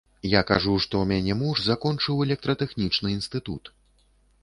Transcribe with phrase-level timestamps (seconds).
[0.27, 3.75] Я кажу, што ў мяне муж закончыў электратэхнічны інстытут.